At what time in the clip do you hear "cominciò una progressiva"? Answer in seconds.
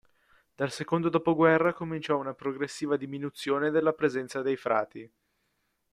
1.73-2.97